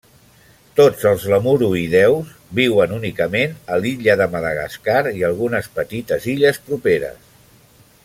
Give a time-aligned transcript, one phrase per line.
[0.77, 7.35] Tots els lemuroïdeus viuen únicament a l'illa de Madagascar i algunes petites illes properes.